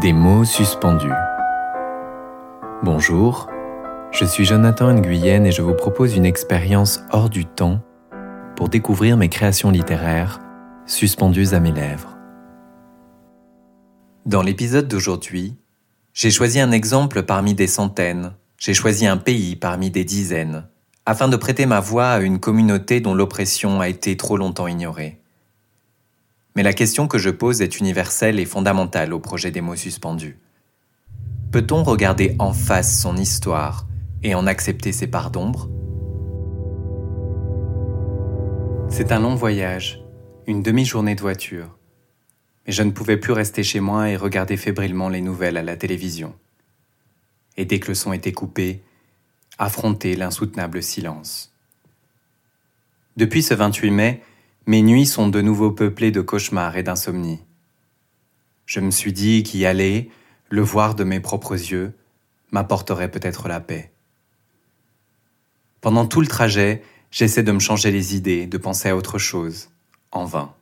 Des 0.00 0.14
mots 0.14 0.46
suspendus. 0.46 1.12
Bonjour, 2.82 3.48
je 4.12 4.24
suis 4.24 4.46
Jonathan 4.46 4.94
Nguyen 4.94 5.44
et 5.44 5.52
je 5.52 5.60
vous 5.60 5.74
propose 5.74 6.16
une 6.16 6.24
expérience 6.24 7.00
hors 7.10 7.28
du 7.28 7.44
temps 7.44 7.82
pour 8.56 8.70
découvrir 8.70 9.18
mes 9.18 9.28
créations 9.28 9.70
littéraires 9.70 10.40
suspendues 10.86 11.52
à 11.52 11.60
mes 11.60 11.72
lèvres. 11.72 12.16
Dans 14.24 14.40
l'épisode 14.40 14.88
d'aujourd'hui, 14.88 15.58
j'ai 16.14 16.30
choisi 16.30 16.60
un 16.60 16.72
exemple 16.72 17.22
parmi 17.22 17.52
des 17.52 17.66
centaines, 17.66 18.32
j'ai 18.56 18.72
choisi 18.72 19.06
un 19.06 19.18
pays 19.18 19.54
parmi 19.54 19.90
des 19.90 20.04
dizaines, 20.04 20.64
afin 21.04 21.28
de 21.28 21.36
prêter 21.36 21.66
ma 21.66 21.80
voix 21.80 22.08
à 22.08 22.20
une 22.20 22.40
communauté 22.40 23.00
dont 23.00 23.12
l'oppression 23.12 23.82
a 23.82 23.88
été 23.90 24.16
trop 24.16 24.38
longtemps 24.38 24.66
ignorée. 24.66 25.19
Mais 26.56 26.62
la 26.62 26.72
question 26.72 27.06
que 27.06 27.18
je 27.18 27.30
pose 27.30 27.62
est 27.62 27.78
universelle 27.78 28.40
et 28.40 28.44
fondamentale 28.44 29.12
au 29.12 29.20
projet 29.20 29.50
des 29.50 29.60
mots 29.60 29.76
suspendus. 29.76 30.38
Peut-on 31.52 31.82
regarder 31.82 32.36
en 32.38 32.52
face 32.52 33.00
son 33.00 33.16
histoire 33.16 33.86
et 34.22 34.34
en 34.34 34.46
accepter 34.46 34.92
ses 34.92 35.06
parts 35.06 35.30
d'ombre? 35.30 35.68
C'est 38.88 39.12
un 39.12 39.20
long 39.20 39.36
voyage, 39.36 40.02
une 40.46 40.62
demi-journée 40.62 41.14
de 41.14 41.20
voiture. 41.20 41.76
Mais 42.66 42.72
je 42.72 42.82
ne 42.82 42.90
pouvais 42.90 43.16
plus 43.16 43.32
rester 43.32 43.62
chez 43.62 43.80
moi 43.80 44.10
et 44.10 44.16
regarder 44.16 44.56
fébrilement 44.56 45.08
les 45.08 45.20
nouvelles 45.20 45.56
à 45.56 45.62
la 45.62 45.76
télévision. 45.76 46.34
Et 47.56 47.64
dès 47.64 47.78
que 47.78 47.88
le 47.88 47.94
son 47.94 48.12
était 48.12 48.32
coupé, 48.32 48.82
affronter 49.58 50.16
l'insoutenable 50.16 50.82
silence. 50.82 51.54
Depuis 53.16 53.42
ce 53.42 53.54
28 53.54 53.90
mai, 53.90 54.22
mes 54.70 54.82
nuits 54.82 55.06
sont 55.06 55.26
de 55.26 55.40
nouveau 55.40 55.72
peuplées 55.72 56.12
de 56.12 56.20
cauchemars 56.20 56.76
et 56.76 56.84
d'insomnie. 56.84 57.40
Je 58.66 58.78
me 58.78 58.92
suis 58.92 59.12
dit 59.12 59.42
qu'y 59.42 59.66
aller, 59.66 60.12
le 60.48 60.62
voir 60.62 60.94
de 60.94 61.02
mes 61.02 61.18
propres 61.18 61.54
yeux, 61.54 61.92
m'apporterait 62.52 63.10
peut-être 63.10 63.48
la 63.48 63.58
paix. 63.58 63.90
Pendant 65.80 66.06
tout 66.06 66.20
le 66.20 66.28
trajet, 66.28 66.84
j'essaie 67.10 67.42
de 67.42 67.50
me 67.50 67.58
changer 67.58 67.90
les 67.90 68.14
idées, 68.14 68.46
de 68.46 68.58
penser 68.58 68.88
à 68.88 68.96
autre 68.96 69.18
chose, 69.18 69.70
en 70.12 70.24
vain. 70.24 70.54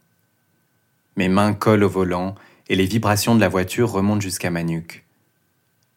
Mes 1.16 1.28
mains 1.28 1.52
collent 1.52 1.84
au 1.84 1.90
volant 1.90 2.34
et 2.70 2.76
les 2.76 2.86
vibrations 2.86 3.34
de 3.34 3.40
la 3.40 3.50
voiture 3.50 3.92
remontent 3.92 4.22
jusqu'à 4.22 4.50
ma 4.50 4.62
nuque. 4.62 5.04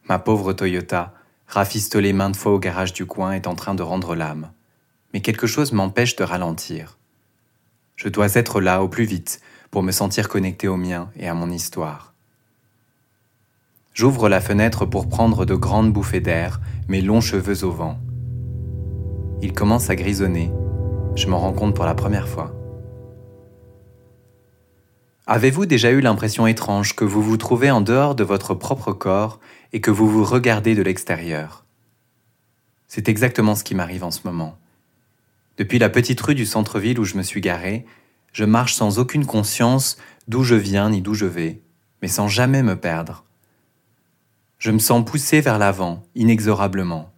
Ma 0.10 0.20
pauvre 0.20 0.52
Toyota, 0.52 1.14
rafistolée 1.48 2.12
maintes 2.12 2.36
fois 2.36 2.52
au 2.52 2.60
garage 2.60 2.92
du 2.92 3.06
coin, 3.06 3.32
est 3.32 3.48
en 3.48 3.56
train 3.56 3.74
de 3.74 3.84
rendre 3.84 4.16
l'âme. 4.16 4.52
Mais 5.14 5.22
quelque 5.22 5.48
chose 5.48 5.72
m'empêche 5.72 6.18
de 6.18 6.26
ralentir. 6.26 6.98
Je 8.02 8.10
dois 8.10 8.34
être 8.34 8.62
là 8.62 8.82
au 8.82 8.88
plus 8.88 9.04
vite 9.04 9.42
pour 9.70 9.84
me 9.84 9.92
sentir 9.92 10.28
connecté 10.28 10.68
au 10.68 10.76
mien 10.76 11.12
et 11.16 11.28
à 11.28 11.36
mon 11.36 11.52
histoire. 11.52 12.16
J'ouvre 13.94 14.28
la 14.28 14.42
fenêtre 14.42 14.88
pour 14.88 15.08
prendre 15.08 15.46
de 15.46 15.54
grandes 15.54 15.94
bouffées 15.94 16.20
d'air, 16.20 16.62
mes 16.88 17.02
longs 17.02 17.22
cheveux 17.22 17.64
au 17.64 17.70
vent. 17.70 18.00
Il 19.44 19.54
commence 19.54 19.92
à 19.92 19.96
grisonner. 19.96 20.52
Je 21.14 21.28
m'en 21.28 21.38
rends 21.38 21.54
compte 21.54 21.76
pour 21.76 21.86
la 21.86 21.94
première 21.94 22.28
fois. 22.28 22.56
Avez-vous 25.28 25.68
déjà 25.68 25.92
eu 25.92 26.02
l'impression 26.02 26.48
étrange 26.48 26.96
que 26.96 27.06
vous 27.06 27.22
vous 27.22 27.38
trouvez 27.38 27.70
en 27.70 27.82
dehors 27.82 28.16
de 28.16 28.24
votre 28.24 28.56
propre 28.56 28.94
corps 28.94 29.40
et 29.74 29.80
que 29.80 29.92
vous 29.92 30.10
vous 30.10 30.24
regardez 30.24 30.74
de 30.74 30.82
l'extérieur? 30.82 31.66
C'est 32.88 33.10
exactement 33.10 33.54
ce 33.54 33.64
qui 33.64 33.76
m'arrive 33.76 34.04
en 34.04 34.10
ce 34.10 34.22
moment. 34.26 34.58
Depuis 35.62 35.78
la 35.78 35.90
petite 35.90 36.20
rue 36.22 36.34
du 36.34 36.48
centre-ville 36.48 37.00
où 37.00 37.04
je 37.04 37.16
me 37.16 37.22
suis 37.22 37.40
garé, 37.40 37.86
je 38.34 38.46
marche 38.46 38.74
sans 38.74 38.98
aucune 38.98 39.28
conscience 39.28 40.00
d'où 40.28 40.44
je 40.44 40.56
viens 40.56 40.90
ni 40.90 41.04
d'où 41.04 41.14
je 41.14 41.28
vais, 41.28 41.62
mais 42.02 42.08
sans 42.08 42.28
jamais 42.28 42.64
me 42.64 42.76
perdre. 42.76 43.26
Je 44.58 44.72
me 44.72 44.80
sens 44.80 45.06
poussé 45.06 45.40
vers 45.40 45.60
l'avant, 45.60 46.02
inexorablement. 46.16 47.14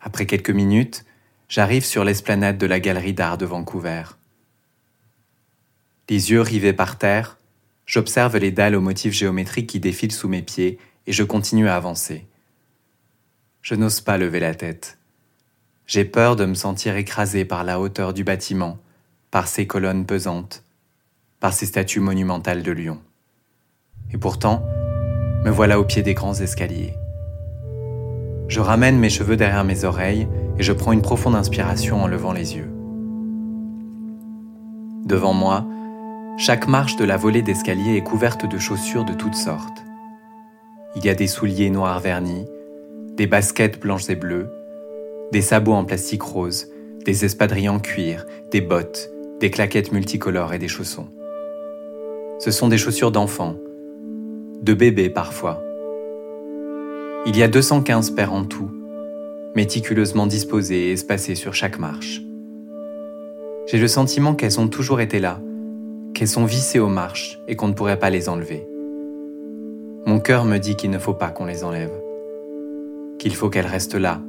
Après 0.00 0.24
quelques 0.24 0.48
minutes, 0.48 1.04
j'arrive 1.50 1.84
sur 1.84 2.02
l'esplanade 2.02 2.56
de 2.56 2.64
la 2.64 2.80
galerie 2.80 3.12
d'art 3.12 3.36
de 3.36 3.44
Vancouver. 3.44 4.04
Les 6.08 6.30
yeux 6.30 6.40
rivés 6.40 6.72
par 6.72 6.96
terre, 6.96 7.36
j'observe 7.84 8.38
les 8.38 8.52
dalles 8.52 8.74
aux 8.74 8.80
motifs 8.80 9.12
géométriques 9.12 9.68
qui 9.68 9.80
défilent 9.80 10.12
sous 10.12 10.28
mes 10.28 10.40
pieds 10.40 10.78
et 11.06 11.12
je 11.12 11.24
continue 11.24 11.68
à 11.68 11.76
avancer. 11.76 12.26
Je 13.60 13.74
n'ose 13.74 14.00
pas 14.00 14.16
lever 14.16 14.40
la 14.40 14.54
tête. 14.54 14.96
J'ai 15.86 16.04
peur 16.04 16.34
de 16.34 16.46
me 16.46 16.54
sentir 16.54 16.96
écrasé 16.96 17.44
par 17.44 17.62
la 17.62 17.78
hauteur 17.78 18.14
du 18.14 18.24
bâtiment, 18.24 18.78
par 19.30 19.48
ses 19.48 19.66
colonnes 19.66 20.06
pesantes, 20.06 20.64
par 21.40 21.52
ses 21.52 21.66
statues 21.66 22.00
monumentales 22.00 22.62
de 22.62 22.72
lion. 22.72 22.98
Et 24.12 24.16
pourtant, 24.16 24.64
me 25.44 25.50
voilà 25.50 25.78
au 25.78 25.84
pied 25.84 26.02
des 26.02 26.14
grands 26.14 26.34
escaliers. 26.34 26.94
Je 28.48 28.60
ramène 28.60 28.98
mes 28.98 29.10
cheveux 29.10 29.36
derrière 29.36 29.64
mes 29.64 29.84
oreilles 29.84 30.26
et 30.58 30.62
je 30.62 30.72
prends 30.72 30.92
une 30.92 31.02
profonde 31.02 31.34
inspiration 31.34 32.02
en 32.02 32.06
levant 32.06 32.32
les 32.32 32.56
yeux. 32.56 32.70
Devant 35.04 35.34
moi, 35.34 35.66
chaque 36.38 36.66
marche 36.66 36.96
de 36.96 37.04
la 37.04 37.18
volée 37.18 37.42
d'escalier 37.42 37.96
est 37.96 38.02
couverte 38.02 38.46
de 38.46 38.58
chaussures 38.58 39.04
de 39.04 39.12
toutes 39.12 39.34
sortes. 39.34 39.84
Il 40.96 41.04
y 41.04 41.10
a 41.10 41.14
des 41.14 41.26
souliers 41.26 41.68
noirs 41.68 42.00
vernis, 42.00 42.46
des 43.16 43.26
baskets 43.26 43.78
blanches 43.80 44.08
et 44.08 44.16
bleues, 44.16 44.50
des 45.32 45.42
sabots 45.42 45.72
en 45.72 45.84
plastique 45.84 46.22
rose, 46.22 46.68
des 47.04 47.24
espadrilles 47.24 47.68
en 47.68 47.80
cuir, 47.80 48.26
des 48.50 48.60
bottes, 48.60 49.10
des 49.40 49.50
claquettes 49.50 49.92
multicolores 49.92 50.54
et 50.54 50.58
des 50.58 50.68
chaussons. 50.68 51.08
Ce 52.38 52.50
sont 52.50 52.68
des 52.68 52.78
chaussures 52.78 53.10
d'enfants, 53.10 53.56
de 54.62 54.74
bébés 54.74 55.10
parfois. 55.10 55.62
Il 57.26 57.36
y 57.36 57.42
a 57.42 57.48
215 57.48 58.10
paires 58.10 58.32
en 58.32 58.44
tout, 58.44 58.70
méticuleusement 59.54 60.26
disposées 60.26 60.88
et 60.88 60.92
espacées 60.92 61.34
sur 61.34 61.54
chaque 61.54 61.78
marche. 61.78 62.22
J'ai 63.66 63.78
le 63.78 63.88
sentiment 63.88 64.34
qu'elles 64.34 64.60
ont 64.60 64.68
toujours 64.68 65.00
été 65.00 65.20
là, 65.20 65.40
qu'elles 66.14 66.28
sont 66.28 66.44
vissées 66.44 66.80
aux 66.80 66.88
marches 66.88 67.40
et 67.48 67.56
qu'on 67.56 67.68
ne 67.68 67.72
pourrait 67.72 67.98
pas 67.98 68.10
les 68.10 68.28
enlever. 68.28 68.66
Mon 70.06 70.20
cœur 70.20 70.44
me 70.44 70.58
dit 70.58 70.76
qu'il 70.76 70.90
ne 70.90 70.98
faut 70.98 71.14
pas 71.14 71.30
qu'on 71.30 71.46
les 71.46 71.64
enlève, 71.64 71.92
qu'il 73.18 73.34
faut 73.34 73.48
qu'elles 73.48 73.66
restent 73.66 73.94
là, 73.94 74.20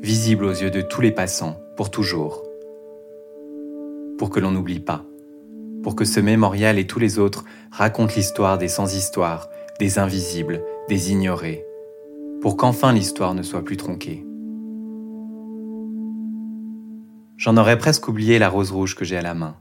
visible 0.00 0.44
aux 0.44 0.52
yeux 0.52 0.70
de 0.70 0.80
tous 0.80 1.00
les 1.00 1.10
passants, 1.10 1.60
pour 1.76 1.90
toujours. 1.90 2.44
Pour 4.16 4.30
que 4.30 4.40
l'on 4.40 4.52
n'oublie 4.52 4.80
pas. 4.80 5.04
Pour 5.82 5.96
que 5.96 6.04
ce 6.04 6.20
mémorial 6.20 6.78
et 6.78 6.86
tous 6.86 6.98
les 6.98 7.18
autres 7.18 7.44
racontent 7.70 8.14
l'histoire 8.14 8.58
des 8.58 8.68
sans-histoire, 8.68 9.48
des 9.80 9.98
invisibles, 9.98 10.62
des 10.88 11.10
ignorés. 11.10 11.64
Pour 12.40 12.56
qu'enfin 12.56 12.92
l'histoire 12.92 13.34
ne 13.34 13.42
soit 13.42 13.64
plus 13.64 13.76
tronquée. 13.76 14.24
J'en 17.36 17.56
aurais 17.56 17.78
presque 17.78 18.08
oublié 18.08 18.38
la 18.38 18.48
rose 18.48 18.72
rouge 18.72 18.94
que 18.94 19.04
j'ai 19.04 19.16
à 19.16 19.22
la 19.22 19.34
main. 19.34 19.56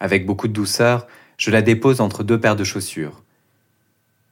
Avec 0.00 0.26
beaucoup 0.26 0.48
de 0.48 0.52
douceur, 0.52 1.06
je 1.36 1.50
la 1.50 1.62
dépose 1.62 2.00
entre 2.00 2.22
deux 2.22 2.40
paires 2.40 2.56
de 2.56 2.64
chaussures. 2.64 3.24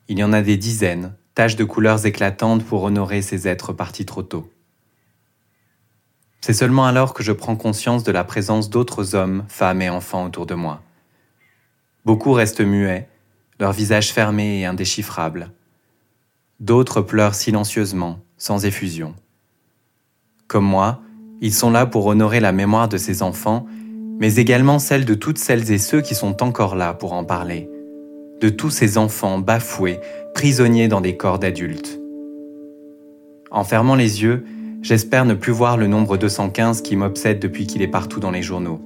Il 0.08 0.18
y 0.18 0.24
en 0.24 0.32
a 0.32 0.42
des 0.42 0.56
dizaines, 0.56 1.14
taches 1.34 1.56
de 1.56 1.64
couleurs 1.64 2.06
éclatantes 2.06 2.64
pour 2.64 2.82
honorer 2.82 3.22
ces 3.22 3.48
êtres 3.48 3.72
partis 3.72 4.04
trop 4.04 4.22
tôt. 4.22 4.50
C'est 6.40 6.52
seulement 6.52 6.86
alors 6.86 7.14
que 7.14 7.22
je 7.22 7.32
prends 7.32 7.56
conscience 7.56 8.02
de 8.02 8.12
la 8.12 8.24
présence 8.24 8.68
d'autres 8.68 9.14
hommes, 9.14 9.44
femmes 9.48 9.80
et 9.80 9.90
enfants 9.90 10.26
autour 10.26 10.44
de 10.44 10.54
moi. 10.54 10.82
Beaucoup 12.04 12.32
restent 12.32 12.60
muets, 12.60 13.08
leurs 13.60 13.72
visages 13.72 14.12
fermés 14.12 14.60
et 14.60 14.66
indéchiffrables. 14.66 15.52
D'autres 16.58 17.00
pleurent 17.00 17.36
silencieusement, 17.36 18.18
sans 18.36 18.64
effusion. 18.64 19.14
Comme 20.48 20.64
moi, 20.64 21.00
ils 21.40 21.54
sont 21.54 21.70
là 21.70 21.86
pour 21.86 22.06
honorer 22.06 22.40
la 22.40 22.52
mémoire 22.52 22.88
de 22.88 22.98
ces 22.98 23.22
enfants, 23.22 23.66
mais 24.18 24.36
également 24.36 24.78
celle 24.78 25.04
de 25.04 25.14
toutes 25.14 25.38
celles 25.38 25.70
et 25.70 25.78
ceux 25.78 26.00
qui 26.00 26.14
sont 26.14 26.42
encore 26.42 26.74
là 26.74 26.92
pour 26.92 27.12
en 27.12 27.24
parler, 27.24 27.70
de 28.40 28.48
tous 28.48 28.70
ces 28.70 28.98
enfants 28.98 29.38
bafoués, 29.38 30.00
prisonnier 30.34 30.88
dans 30.88 31.00
des 31.00 31.16
corps 31.16 31.38
d'adultes. 31.38 31.98
En 33.50 33.64
fermant 33.64 33.94
les 33.94 34.22
yeux, 34.22 34.44
j'espère 34.80 35.24
ne 35.24 35.34
plus 35.34 35.52
voir 35.52 35.76
le 35.76 35.86
nombre 35.86 36.16
215 36.16 36.82
qui 36.82 36.96
m'obsède 36.96 37.38
depuis 37.38 37.66
qu'il 37.66 37.82
est 37.82 37.88
partout 37.88 38.20
dans 38.20 38.30
les 38.30 38.42
journaux. 38.42 38.80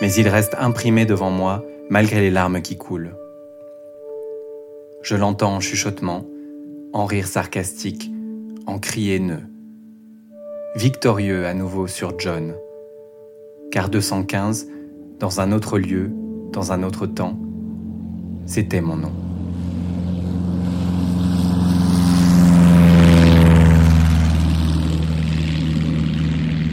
Mais 0.00 0.12
il 0.12 0.28
reste 0.28 0.54
imprimé 0.58 1.06
devant 1.06 1.30
moi 1.30 1.64
malgré 1.88 2.20
les 2.20 2.30
larmes 2.30 2.60
qui 2.60 2.76
coulent. 2.76 3.16
Je 5.02 5.16
l'entends 5.16 5.56
en 5.56 5.60
chuchotement, 5.60 6.24
en 6.92 7.04
rire 7.04 7.26
sarcastique, 7.26 8.10
en 8.66 8.78
cri 8.78 9.12
haineux. 9.12 9.42
Victorieux 10.76 11.46
à 11.46 11.54
nouveau 11.54 11.86
sur 11.86 12.18
John. 12.18 12.54
Car 13.70 13.88
215, 13.88 14.68
dans 15.18 15.40
un 15.40 15.52
autre 15.52 15.78
lieu, 15.78 16.10
dans 16.52 16.72
un 16.72 16.82
autre 16.82 17.06
temps, 17.06 17.38
c'était 18.46 18.80
mon 18.80 18.96
nom. 18.96 19.23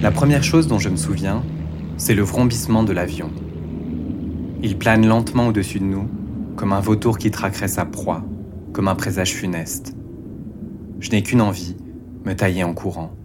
La 0.01 0.09
première 0.09 0.43
chose 0.43 0.65
dont 0.67 0.79
je 0.79 0.89
me 0.89 0.95
souviens, 0.95 1.43
c'est 1.95 2.15
le 2.15 2.23
vrombissement 2.23 2.81
de 2.81 2.91
l'avion. 2.91 3.31
Il 4.63 4.79
plane 4.79 5.05
lentement 5.05 5.45
au-dessus 5.45 5.79
de 5.79 5.85
nous, 5.85 6.09
comme 6.55 6.73
un 6.73 6.79
vautour 6.79 7.19
qui 7.19 7.29
traquerait 7.29 7.67
sa 7.67 7.85
proie, 7.85 8.23
comme 8.73 8.87
un 8.87 8.95
présage 8.95 9.31
funeste. 9.31 9.95
Je 10.99 11.11
n'ai 11.11 11.21
qu'une 11.21 11.39
envie, 11.39 11.77
me 12.25 12.33
tailler 12.33 12.63
en 12.63 12.73
courant. 12.73 13.15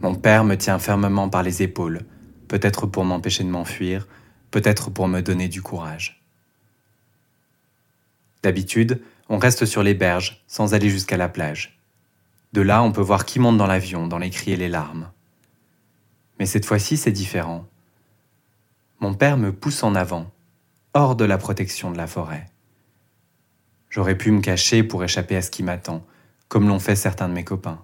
Mon 0.00 0.14
père 0.14 0.44
me 0.44 0.54
tient 0.54 0.78
fermement 0.78 1.28
par 1.28 1.42
les 1.42 1.60
épaules, 1.60 2.02
peut-être 2.46 2.86
pour 2.86 3.04
m'empêcher 3.04 3.42
de 3.42 3.48
m'enfuir, 3.48 4.06
peut-être 4.52 4.90
pour 4.90 5.08
me 5.08 5.22
donner 5.22 5.48
du 5.48 5.60
courage. 5.60 6.22
D'habitude, 8.44 9.02
on 9.28 9.38
reste 9.38 9.64
sur 9.64 9.82
les 9.82 9.94
berges 9.94 10.44
sans 10.46 10.74
aller 10.74 10.88
jusqu'à 10.88 11.16
la 11.16 11.28
plage. 11.28 11.80
De 12.52 12.60
là, 12.60 12.84
on 12.84 12.92
peut 12.92 13.00
voir 13.00 13.24
qui 13.24 13.40
monte 13.40 13.56
dans 13.58 13.66
l'avion, 13.66 14.06
dans 14.06 14.18
les 14.18 14.30
cris 14.30 14.52
et 14.52 14.56
les 14.56 14.68
larmes. 14.68 15.10
Mais 16.42 16.46
cette 16.46 16.66
fois-ci, 16.66 16.96
c'est 16.96 17.12
différent. 17.12 17.68
Mon 18.98 19.14
père 19.14 19.36
me 19.36 19.52
pousse 19.52 19.84
en 19.84 19.94
avant, 19.94 20.28
hors 20.92 21.14
de 21.14 21.24
la 21.24 21.38
protection 21.38 21.92
de 21.92 21.96
la 21.96 22.08
forêt. 22.08 22.50
J'aurais 23.90 24.18
pu 24.18 24.32
me 24.32 24.40
cacher 24.40 24.82
pour 24.82 25.04
échapper 25.04 25.36
à 25.36 25.42
ce 25.42 25.52
qui 25.52 25.62
m'attend, 25.62 26.04
comme 26.48 26.66
l'ont 26.66 26.80
fait 26.80 26.96
certains 26.96 27.28
de 27.28 27.32
mes 27.32 27.44
copains. 27.44 27.80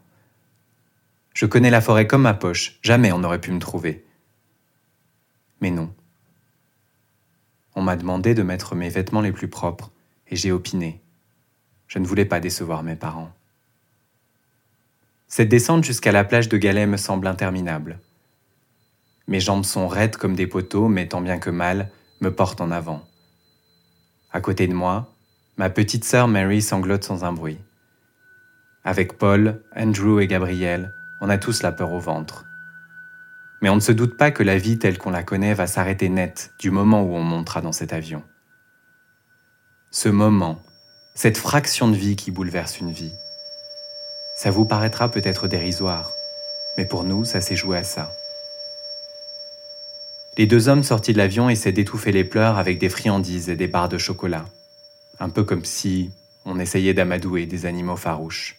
Je 1.35 1.47
connais 1.47 1.71
la 1.71 1.81
forêt 1.81 2.09
comme 2.09 2.23
ma 2.23 2.35
poche, 2.35 2.81
jamais 2.83 3.13
on 3.13 3.21
n'aurait 3.21 3.41
pu 3.41 3.53
me 3.53 3.61
trouver. 3.61 4.05
Mais 5.61 5.71
non. 5.71 5.95
On 7.77 7.83
m'a 7.83 7.95
demandé 7.95 8.35
de 8.35 8.43
mettre 8.43 8.75
mes 8.75 8.89
vêtements 8.89 9.21
les 9.21 9.31
plus 9.31 9.47
propres, 9.47 9.93
et 10.27 10.35
j'ai 10.35 10.51
opiné. 10.51 11.01
Je 11.87 12.01
ne 12.01 12.07
voulais 12.09 12.25
pas 12.25 12.41
décevoir 12.41 12.83
mes 12.83 12.97
parents. 12.97 13.31
Cette 15.29 15.49
descente 15.49 15.85
jusqu'à 15.85 16.11
la 16.11 16.25
plage 16.25 16.49
de 16.49 16.57
Galets 16.57 16.89
me 16.89 16.97
semble 16.97 17.29
interminable. 17.29 18.01
Mes 19.29 19.41
jambes 19.41 19.65
sont 19.65 19.89
raides 19.89 20.17
comme 20.17 20.35
des 20.35 20.47
poteaux, 20.47 20.89
mais 20.89 21.07
tant 21.07 21.21
bien 21.21 21.39
que 21.39 21.51
mal, 21.51 21.91
me 22.23 22.35
portent 22.35 22.63
en 22.63 22.71
avant. 22.71 23.07
À 24.33 24.41
côté 24.41 24.67
de 24.67 24.73
moi, 24.73 25.13
ma 25.59 25.69
petite 25.69 26.05
sœur 26.05 26.29
Mary 26.29 26.63
sanglote 26.63 27.05
sans 27.05 27.25
un 27.25 27.33
bruit. 27.33 27.59
Avec 28.85 29.19
Paul, 29.19 29.63
Andrew 29.77 30.21
et 30.21 30.27
Gabriel, 30.27 30.93
on 31.21 31.29
a 31.29 31.37
tous 31.37 31.63
la 31.63 31.73
peur 31.73 31.93
au 31.93 32.01
ventre. 32.01 32.47
Mais 33.61 33.69
on 33.69 33.75
ne 33.75 33.81
se 33.81 33.93
doute 33.93 34.17
pas 34.17 34.31
que 34.31 34.43
la 34.43 34.57
vie 34.57 34.79
telle 34.79 34.97
qu'on 34.97 35.11
la 35.11 35.23
connaît 35.23 35.53
va 35.53 35.67
s'arrêter 35.67 36.09
net 36.09 36.53
du 36.59 36.71
moment 36.71 37.03
où 37.03 37.15
on 37.15 37.23
montera 37.23 37.61
dans 37.61 37.73
cet 37.73 37.93
avion. 37.93 38.23
Ce 39.91 40.09
moment, 40.09 40.59
cette 41.15 41.37
fraction 41.37 41.89
de 41.89 41.97
vie 41.97 42.17
qui 42.17 42.31
bouleverse 42.31 42.81
une 42.81 42.93
vie. 42.93 43.13
Ça 44.37 44.51
vous 44.51 44.65
paraîtra 44.65 45.11
peut-être 45.11 45.49
dérisoire, 45.49 46.13
mais 46.79 46.87
pour 46.87 47.05
nous, 47.05 47.25
ça 47.27 47.43
s'est 47.43 47.57
joué 47.57 47.77
à 47.77 47.85
ça. 47.85 48.11
Les 50.38 50.46
deux 50.46 50.69
hommes 50.69 50.85
sortis 50.85 51.12
de 51.12 51.19
l'avion 51.19 51.50
essaient 51.50 51.73
d'étouffer 51.73 52.12
les 52.12 52.23
pleurs 52.23 52.58
avec 52.58 52.79
des 52.79 52.88
friandises 52.88 53.49
et 53.49 53.56
des 53.56 53.67
barres 53.67 53.88
de 53.88 53.99
chocolat, 53.99 54.44
un 55.19 55.31
peu 55.31 55.43
comme 55.43 55.64
si 55.64 56.12
on 56.44 56.61
essayait 56.61 56.94
d'amadouer 56.94 57.44
des 57.46 57.67
animaux 57.67 57.96
farouches. 57.96 58.56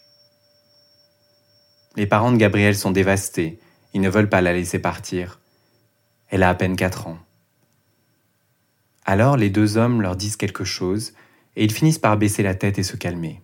Les 1.96 2.06
parents 2.06 2.34
de 2.34 2.38
Gabrielle 2.38 2.76
sont 2.76 2.92
dévastés, 2.92 3.60
ils 3.94 4.02
ne 4.02 4.10
veulent 4.10 4.28
pas 4.28 4.42
la 4.42 4.52
laisser 4.52 4.80
partir. 4.80 5.40
Elle 6.28 6.44
a 6.44 6.50
à 6.50 6.54
peine 6.54 6.76
quatre 6.76 7.08
ans. 7.08 7.18
Alors 9.06 9.38
les 9.38 9.50
deux 9.50 9.78
hommes 9.78 10.02
leur 10.02 10.18
disent 10.18 10.36
quelque 10.36 10.66
chose, 10.66 11.14
et 11.56 11.64
ils 11.64 11.72
finissent 11.72 11.98
par 11.98 12.18
baisser 12.18 12.44
la 12.44 12.56
tête 12.56 12.78
et 12.78 12.84
se 12.84 12.98
calmer. 12.98 13.42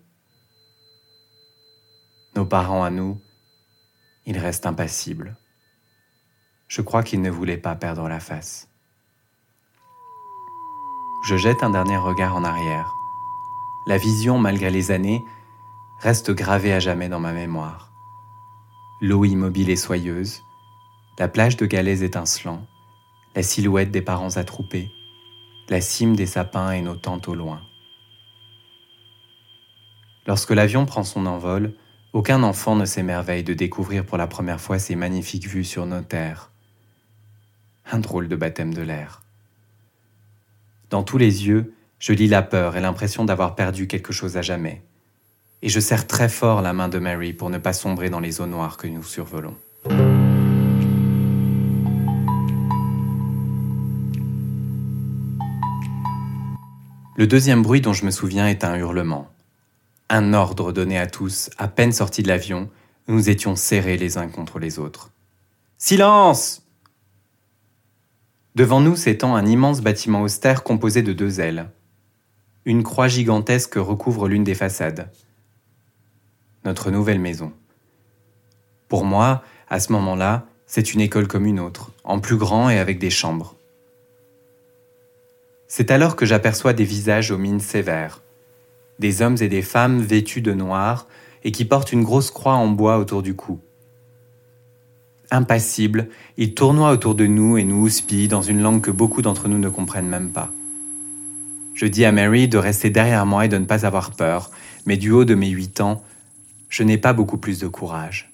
Nos 2.36 2.46
parents 2.46 2.84
à 2.84 2.90
nous, 2.90 3.18
ils 4.26 4.38
restent 4.38 4.66
impassibles. 4.66 5.38
Je 6.68 6.82
crois 6.82 7.04
qu'ils 7.04 7.22
ne 7.22 7.30
voulaient 7.30 7.58
pas 7.58 7.76
perdre 7.76 8.08
la 8.08 8.20
face. 8.20 8.70
Je 11.24 11.38
jette 11.38 11.64
un 11.64 11.70
dernier 11.70 11.98
regard 11.98 12.36
en 12.36 12.44
arrière. 12.44 12.94
La 13.88 13.98
vision, 13.98 14.38
malgré 14.38 14.70
les 14.70 14.92
années, 14.92 15.24
reste 16.00 16.32
gravée 16.32 16.74
à 16.74 16.80
jamais 16.80 17.10
dans 17.10 17.20
ma 17.20 17.34
mémoire 17.34 17.86
l'eau 19.02 19.26
immobile 19.26 19.70
et 19.70 19.76
soyeuse, 19.76 20.42
la 21.20 21.28
plage 21.28 21.58
de 21.58 21.66
galets 21.66 22.02
étincelant, 22.02 22.66
la 23.36 23.44
silhouette 23.44 23.92
des 23.92 24.02
parents 24.02 24.38
attroupés, 24.38 24.90
la 25.70 25.82
cime 25.82 26.16
des 26.16 26.26
sapins 26.26 26.72
et 26.72 26.82
nos 26.82 26.96
tentes 26.96 27.28
au 27.28 27.36
loin. 27.36 27.62
Lorsque 30.28 30.52
l'avion 30.52 30.86
prend 30.86 31.04
son 31.04 31.26
envol, 31.26 31.76
aucun 32.14 32.42
enfant 32.44 32.76
ne 32.76 32.86
s'émerveille 32.86 33.44
de 33.44 33.54
découvrir 33.54 34.06
pour 34.06 34.18
la 34.18 34.28
première 34.28 34.62
fois 34.62 34.80
ces 34.80 34.96
magnifiques 34.96 35.48
vues 35.48 35.66
sur 35.66 35.86
nos 35.86 36.02
terres. 36.02 36.52
Un 37.92 38.00
drôle 38.00 38.28
de 38.28 38.36
baptême 38.36 38.74
de 38.74 38.82
l'air. 38.82 39.22
Dans 40.90 41.04
tous 41.04 41.18
les 41.18 41.48
yeux, 41.48 41.74
je 42.00 42.14
lis 42.14 42.28
la 42.28 42.42
peur 42.42 42.76
et 42.76 42.82
l'impression 42.82 43.26
d'avoir 43.26 43.56
perdu 43.56 43.88
quelque 43.88 44.14
chose 44.14 44.38
à 44.38 44.42
jamais 44.42 44.84
et 45.66 45.70
je 45.70 45.80
serre 45.80 46.06
très 46.06 46.30
fort 46.30 46.62
la 46.62 46.74
main 46.74 46.90
de 46.90 47.00
Mary 47.00 47.34
pour 47.34 47.50
ne 47.50 47.58
pas 47.58 47.74
sombrer 47.74 48.12
dans 48.12 48.20
les 48.20 48.40
eaux 48.40 48.46
noires 48.46 48.78
que 48.78 48.88
nous 48.88 49.04
survolons. 49.04 49.56
Le 57.18 57.28
deuxième 57.28 57.64
bruit 57.64 57.82
dont 57.82 57.94
je 57.94 58.06
me 58.06 58.12
souviens 58.12 58.48
est 58.48 58.64
un 58.64 58.76
hurlement. 58.76 59.32
Un 60.10 60.34
ordre 60.34 60.72
donné 60.72 61.00
à 61.00 61.08
tous, 61.08 61.50
à 61.58 61.68
peine 61.68 61.92
sortis 61.92 62.22
de 62.22 62.28
l'avion, 62.28 62.70
nous 63.08 63.30
étions 63.30 63.56
serrés 63.56 63.98
les 63.98 64.20
uns 64.20 64.28
contre 64.28 64.60
les 64.60 64.78
autres. 64.78 65.10
Silence 65.80 66.62
Devant 68.56 68.80
nous 68.80 68.96
s'étend 68.96 69.36
un 69.36 69.46
immense 69.46 69.82
bâtiment 69.82 70.22
austère 70.22 70.64
composé 70.64 71.02
de 71.02 71.14
deux 71.14 71.40
ailes. 71.42 71.70
Une 72.64 72.84
croix 72.84 73.08
gigantesque 73.08 73.76
recouvre 73.76 74.28
l'une 74.28 74.44
des 74.44 74.56
façades 74.56 75.12
notre 76.66 76.92
nouvelle 76.92 77.20
maison. 77.20 77.54
Pour 78.90 79.06
moi, 79.06 79.44
à 79.70 79.80
ce 79.80 79.92
moment-là, 79.94 80.48
c'est 80.66 80.94
une 80.94 81.02
école 81.02 81.28
comme 81.28 81.46
une 81.46 81.60
autre, 81.60 81.92
en 82.04 82.20
plus 82.20 82.38
grand 82.38 82.70
et 82.70 82.80
avec 82.80 83.00
des 83.00 83.12
chambres. 83.12 83.56
C'est 85.68 85.92
alors 85.92 86.16
que 86.16 86.26
j'aperçois 86.26 86.74
des 86.74 86.84
visages 86.84 87.32
aux 87.32 87.38
mines 87.38 87.60
sévères, 87.60 88.22
des 89.00 89.22
hommes 89.22 89.38
et 89.42 89.48
des 89.48 89.62
femmes 89.62 90.02
vêtus 90.02 90.42
de 90.42 90.54
noir 90.54 91.08
et 91.44 91.52
qui 91.52 91.66
portent 91.66 91.92
une 91.92 92.04
grosse 92.04 92.32
croix 92.32 92.56
en 92.56 92.68
bois 92.68 92.98
autour 92.98 93.22
du 93.22 93.36
cou. 93.36 93.60
Impassibles, 95.32 96.10
ils 96.38 96.54
tournoient 96.54 96.92
autour 96.92 97.16
de 97.16 97.26
nous 97.26 97.58
et 97.58 97.64
nous 97.64 97.82
houspillent 97.82 98.28
dans 98.28 98.42
une 98.42 98.62
langue 98.62 98.82
que 98.82 98.92
beaucoup 98.92 99.22
d'entre 99.22 99.48
nous 99.48 99.58
ne 99.58 99.70
comprennent 99.70 100.08
même 100.08 100.32
pas. 100.32 100.52
Je 101.74 101.86
dis 101.86 102.06
à 102.06 102.12
Mary 102.12 102.48
de 102.48 102.58
rester 102.58 102.90
derrière 102.90 103.26
moi 103.26 103.46
et 103.46 103.50
de 103.50 103.58
ne 103.58 103.66
pas 103.66 103.86
avoir 103.86 104.12
peur, 104.12 104.52
mais 104.86 104.98
du 104.98 105.12
haut 105.12 105.26
de 105.26 105.36
mes 105.36 105.50
huit 105.50 105.82
ans, 105.82 106.04
je 106.70 106.84
n'ai 106.84 106.98
pas 106.98 107.14
beaucoup 107.14 107.38
plus 107.38 107.60
de 107.60 107.68
courage. 107.68 108.32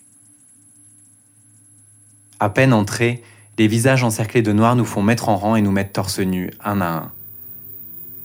À 2.39 2.49
peine 2.49 2.73
entrés, 2.73 3.23
les 3.57 3.67
visages 3.67 4.03
encerclés 4.03 4.41
de 4.41 4.51
noir 4.51 4.75
nous 4.75 4.85
font 4.85 5.03
mettre 5.03 5.29
en 5.29 5.37
rang 5.37 5.55
et 5.55 5.61
nous 5.61 5.71
mettre 5.71 5.91
torse 5.91 6.19
nu, 6.19 6.49
un 6.63 6.81
à 6.81 6.87
un. 6.87 7.11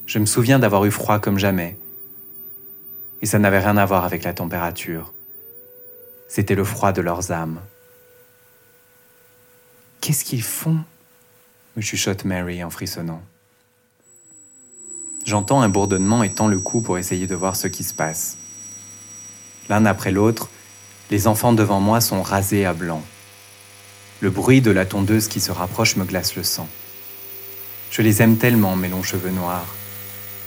Je 0.06 0.18
me 0.18 0.25
souviens 0.25 0.58
d'avoir 0.58 0.87
eu 0.87 0.90
froid 0.90 1.18
comme 1.18 1.38
jamais. 1.38 1.76
Et 3.20 3.26
ça 3.26 3.38
n'avait 3.38 3.58
rien 3.58 3.76
à 3.76 3.85
voir 3.85 4.04
avec 4.04 4.25
la 4.25 4.32
température. 4.32 5.12
C'était 6.28 6.54
le 6.54 6.64
froid 6.64 6.92
de 6.92 7.02
leurs 7.02 7.32
âmes. 7.32 7.61
Qu'est-ce 10.07 10.25
qu'ils 10.25 10.45
font? 10.45 10.79
Me 11.77 11.83
chuchote 11.83 12.25
Mary 12.25 12.63
en 12.63 12.71
frissonnant. 12.71 13.21
J'entends 15.25 15.63
un 15.63 15.69
bourdonnement 15.69 16.23
et 16.23 16.33
tends 16.33 16.47
le 16.47 16.61
cou 16.61 16.81
pour 16.81 16.97
essayer 16.97 17.27
de 17.27 17.35
voir 17.35 17.57
ce 17.57 17.67
qui 17.67 17.83
se 17.83 17.93
passe. 17.93 18.37
L'un 19.69 19.85
après 19.85 20.13
l'autre, 20.13 20.49
les 21.11 21.27
enfants 21.27 21.53
devant 21.53 21.81
moi 21.81 22.01
sont 22.01 22.23
rasés 22.23 22.65
à 22.65 22.73
blanc. 22.73 23.03
Le 24.21 24.31
bruit 24.31 24.61
de 24.61 24.71
la 24.71 24.87
tondeuse 24.87 25.27
qui 25.27 25.41
se 25.41 25.51
rapproche 25.51 25.97
me 25.97 26.05
glace 26.05 26.37
le 26.37 26.45
sang. 26.45 26.69
Je 27.91 28.01
les 28.01 28.23
aime 28.23 28.37
tellement, 28.37 28.77
mes 28.77 28.89
longs 28.89 29.03
cheveux 29.03 29.31
noirs. 29.31 29.75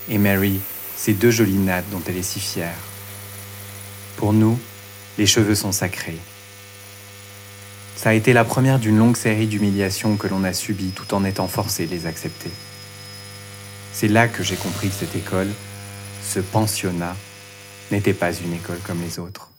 Et 0.08 0.20
Mary, 0.20 0.62
ces 0.96 1.12
deux 1.12 1.32
jolies 1.32 1.58
nattes 1.58 1.90
dont 1.92 2.02
elle 2.08 2.16
est 2.16 2.24
si 2.24 2.40
fière. 2.40 2.80
Pour 4.16 4.32
nous, 4.32 4.58
les 5.18 5.28
cheveux 5.28 5.56
sont 5.56 5.74
sacrés. 5.74 6.18
Ça 8.00 8.12
a 8.12 8.14
été 8.14 8.32
la 8.32 8.46
première 8.46 8.80
d'une 8.80 8.98
longue 8.98 9.18
série 9.18 9.46
d'humiliations 9.46 10.16
que 10.16 10.28
l'on 10.28 10.46
a 10.46 10.54
subies 10.54 10.94
tout 10.96 11.14
en 11.14 11.26
étant 11.26 11.50
forcé 11.50 11.86
de 11.86 11.92
les 11.92 12.06
accepter. 12.06 12.50
C'est 13.92 14.08
là 14.08 14.30
que 14.30 14.42
j'ai 14.42 14.56
compris 14.56 14.88
que 14.88 14.94
cette 14.94 15.18
école, 15.18 15.50
ce 16.24 16.40
pensionnat, 16.40 17.14
n'était 17.92 18.14
pas 18.14 18.32
une 18.32 18.54
école 18.54 18.80
comme 18.88 19.02
les 19.02 19.20
autres. 19.20 19.52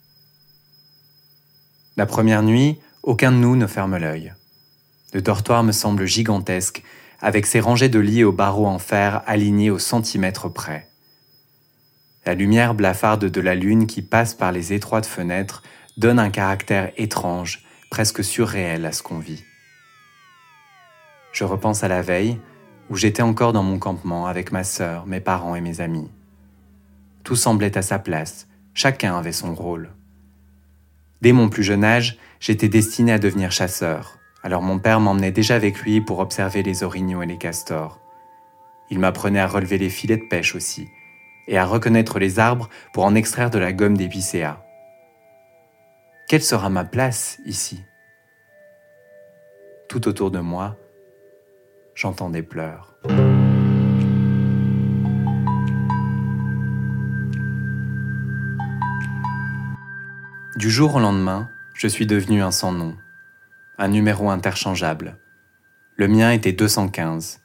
La 1.98 2.06
première 2.06 2.42
nuit, 2.42 2.80
aucun 3.02 3.30
de 3.30 3.36
nous 3.36 3.56
ne 3.56 3.66
ferme 3.66 3.98
l'œil. 3.98 4.32
Le 5.12 5.20
dortoir 5.20 5.62
me 5.62 5.72
semble 5.72 6.06
gigantesque, 6.06 6.82
avec 7.20 7.44
ses 7.44 7.60
rangées 7.60 7.90
de 7.90 7.98
lits 7.98 8.24
aux 8.24 8.32
barreaux 8.32 8.68
en 8.68 8.78
fer 8.78 9.22
alignés 9.26 9.68
au 9.68 9.78
centimètre 9.78 10.48
près. 10.48 10.88
La 12.24 12.32
lumière 12.32 12.72
blafarde 12.72 13.26
de 13.26 13.40
la 13.42 13.54
lune 13.54 13.86
qui 13.86 14.00
passe 14.00 14.32
par 14.32 14.50
les 14.50 14.72
étroites 14.72 15.04
fenêtres 15.04 15.62
donne 15.98 16.18
un 16.18 16.30
caractère 16.30 16.90
étrange, 16.96 17.66
presque 17.90 18.22
surréel 18.22 18.86
à 18.86 18.92
ce 18.92 19.02
qu'on 19.02 19.18
vit. 19.18 19.44
Je 21.32 21.44
repense 21.44 21.82
à 21.82 21.88
la 21.88 22.02
veille, 22.02 22.38
où 22.88 22.96
j'étais 22.96 23.22
encore 23.22 23.52
dans 23.52 23.62
mon 23.62 23.78
campement 23.78 24.26
avec 24.26 24.52
ma 24.52 24.64
sœur, 24.64 25.06
mes 25.06 25.20
parents 25.20 25.56
et 25.56 25.60
mes 25.60 25.80
amis. 25.80 26.08
Tout 27.24 27.36
semblait 27.36 27.76
à 27.76 27.82
sa 27.82 27.98
place, 27.98 28.48
chacun 28.74 29.18
avait 29.18 29.32
son 29.32 29.54
rôle. 29.54 29.90
Dès 31.20 31.32
mon 31.32 31.48
plus 31.48 31.64
jeune 31.64 31.84
âge, 31.84 32.18
j'étais 32.38 32.68
destiné 32.68 33.12
à 33.12 33.18
devenir 33.18 33.52
chasseur, 33.52 34.18
alors 34.42 34.62
mon 34.62 34.78
père 34.78 35.00
m'emmenait 35.00 35.32
déjà 35.32 35.56
avec 35.56 35.80
lui 35.80 36.00
pour 36.00 36.20
observer 36.20 36.62
les 36.62 36.82
orignaux 36.82 37.22
et 37.22 37.26
les 37.26 37.38
castors. 37.38 38.00
Il 38.88 38.98
m'apprenait 38.98 39.40
à 39.40 39.46
relever 39.46 39.78
les 39.78 39.90
filets 39.90 40.16
de 40.16 40.28
pêche 40.28 40.54
aussi, 40.54 40.88
et 41.46 41.58
à 41.58 41.66
reconnaître 41.66 42.18
les 42.18 42.38
arbres 42.38 42.70
pour 42.92 43.04
en 43.04 43.14
extraire 43.14 43.50
de 43.50 43.58
la 43.58 43.72
gomme 43.72 43.96
d'épicéa. 43.96 44.64
Quelle 46.30 46.44
sera 46.44 46.70
ma 46.70 46.84
place 46.84 47.40
ici? 47.44 47.82
Tout 49.88 50.06
autour 50.06 50.30
de 50.30 50.38
moi, 50.38 50.76
j'entends 51.96 52.30
des 52.30 52.44
pleurs. 52.44 52.94
Du 60.54 60.70
jour 60.70 60.94
au 60.94 61.00
lendemain, 61.00 61.50
je 61.74 61.88
suis 61.88 62.06
devenu 62.06 62.42
un 62.42 62.52
sans 62.52 62.70
nom, 62.70 62.96
un 63.78 63.88
numéro 63.88 64.30
interchangeable. 64.30 65.18
Le 65.96 66.06
mien 66.06 66.30
était 66.30 66.52
215, 66.52 67.40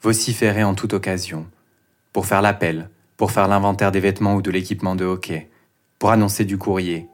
vociféré 0.00 0.64
en 0.64 0.74
toute 0.74 0.94
occasion, 0.94 1.46
pour 2.14 2.24
faire 2.24 2.40
l'appel, 2.40 2.88
pour 3.18 3.32
faire 3.32 3.48
l'inventaire 3.48 3.92
des 3.92 4.00
vêtements 4.00 4.36
ou 4.36 4.40
de 4.40 4.50
l'équipement 4.50 4.96
de 4.96 5.04
hockey, 5.04 5.50
pour 5.98 6.10
annoncer 6.10 6.46
du 6.46 6.56
courrier. 6.56 7.06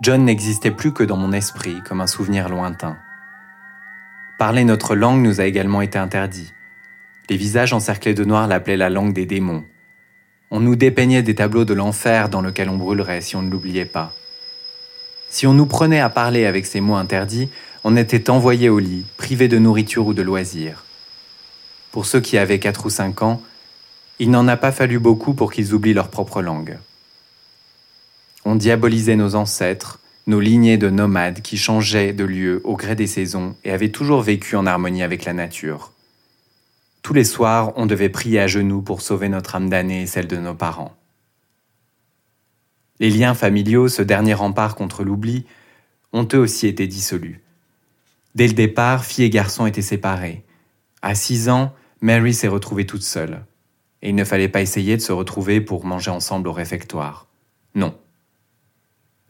John 0.00 0.24
n'existait 0.24 0.70
plus 0.70 0.92
que 0.92 1.02
dans 1.02 1.18
mon 1.18 1.32
esprit 1.32 1.82
comme 1.86 2.00
un 2.00 2.06
souvenir 2.06 2.48
lointain. 2.48 2.96
Parler 4.38 4.64
notre 4.64 4.94
langue 4.94 5.20
nous 5.20 5.42
a 5.42 5.44
également 5.44 5.82
été 5.82 5.98
interdit. 5.98 6.54
Les 7.28 7.36
visages 7.36 7.74
encerclés 7.74 8.14
de 8.14 8.24
noir 8.24 8.48
l'appelaient 8.48 8.78
la 8.78 8.88
langue 8.88 9.12
des 9.12 9.26
démons. 9.26 9.62
On 10.50 10.60
nous 10.60 10.74
dépeignait 10.74 11.22
des 11.22 11.34
tableaux 11.34 11.66
de 11.66 11.74
l'enfer 11.74 12.30
dans 12.30 12.40
lequel 12.40 12.70
on 12.70 12.78
brûlerait 12.78 13.20
si 13.20 13.36
on 13.36 13.42
ne 13.42 13.50
l'oubliait 13.50 13.84
pas. 13.84 14.14
Si 15.28 15.46
on 15.46 15.52
nous 15.52 15.66
prenait 15.66 16.00
à 16.00 16.08
parler 16.08 16.46
avec 16.46 16.64
ces 16.64 16.80
mots 16.80 16.96
interdits, 16.96 17.50
on 17.84 17.94
était 17.94 18.30
envoyé 18.30 18.70
au 18.70 18.78
lit, 18.78 19.04
privé 19.18 19.48
de 19.48 19.58
nourriture 19.58 20.06
ou 20.06 20.14
de 20.14 20.22
loisirs. 20.22 20.86
Pour 21.92 22.06
ceux 22.06 22.20
qui 22.20 22.38
avaient 22.38 22.58
4 22.58 22.86
ou 22.86 22.90
5 22.90 23.20
ans, 23.22 23.42
il 24.18 24.30
n'en 24.30 24.48
a 24.48 24.56
pas 24.56 24.72
fallu 24.72 24.98
beaucoup 24.98 25.34
pour 25.34 25.52
qu'ils 25.52 25.74
oublient 25.74 25.94
leur 25.94 26.08
propre 26.08 26.40
langue. 26.40 26.78
Diabolisait 28.56 29.16
nos 29.16 29.34
ancêtres, 29.34 30.00
nos 30.26 30.40
lignées 30.40 30.78
de 30.78 30.90
nomades 30.90 31.42
qui 31.42 31.56
changeaient 31.56 32.12
de 32.12 32.24
lieu 32.24 32.60
au 32.64 32.76
gré 32.76 32.94
des 32.94 33.06
saisons 33.06 33.56
et 33.64 33.70
avaient 33.70 33.90
toujours 33.90 34.22
vécu 34.22 34.56
en 34.56 34.66
harmonie 34.66 35.02
avec 35.02 35.24
la 35.24 35.32
nature. 35.32 35.92
Tous 37.02 37.14
les 37.14 37.24
soirs, 37.24 37.72
on 37.76 37.86
devait 37.86 38.08
prier 38.08 38.40
à 38.40 38.46
genoux 38.46 38.82
pour 38.82 39.02
sauver 39.02 39.28
notre 39.28 39.56
âme 39.56 39.70
damnée 39.70 40.02
et 40.02 40.06
celle 40.06 40.26
de 40.26 40.36
nos 40.36 40.54
parents. 40.54 40.94
Les 42.98 43.10
liens 43.10 43.34
familiaux, 43.34 43.88
ce 43.88 44.02
dernier 44.02 44.34
rempart 44.34 44.74
contre 44.74 45.04
l'oubli, 45.04 45.46
ont 46.12 46.28
eux 46.34 46.38
aussi 46.38 46.66
été 46.66 46.86
dissolus. 46.86 47.40
Dès 48.34 48.46
le 48.46 48.52
départ, 48.52 49.04
filles 49.04 49.24
et 49.24 49.30
garçons 49.30 49.66
étaient 49.66 49.82
séparés. 49.82 50.44
À 51.02 51.14
six 51.14 51.48
ans, 51.48 51.72
Mary 52.00 52.34
s'est 52.34 52.48
retrouvée 52.48 52.86
toute 52.86 53.02
seule 53.02 53.44
et 54.02 54.10
il 54.10 54.14
ne 54.14 54.24
fallait 54.24 54.48
pas 54.48 54.62
essayer 54.62 54.96
de 54.96 55.02
se 55.02 55.12
retrouver 55.12 55.60
pour 55.60 55.84
manger 55.84 56.10
ensemble 56.10 56.48
au 56.48 56.52
réfectoire. 56.52 57.26
Non. 57.74 57.94